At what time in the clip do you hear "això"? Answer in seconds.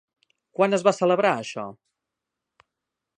1.43-1.67